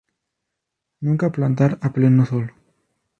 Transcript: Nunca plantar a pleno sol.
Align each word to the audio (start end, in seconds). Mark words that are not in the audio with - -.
Nunca 1.01 1.31
plantar 1.31 1.77
a 1.79 1.93
pleno 1.93 2.25
sol. 2.25 2.55